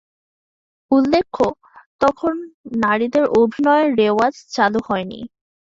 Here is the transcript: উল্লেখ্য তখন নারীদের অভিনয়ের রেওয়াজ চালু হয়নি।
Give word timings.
উল্লেখ্য 0.91 1.39
তখন 2.01 2.33
নারীদের 2.83 3.23
অভিনয়ের 3.41 3.89
রেওয়াজ 3.97 4.33
চালু 4.51 4.79
হয়নি। 4.87 5.19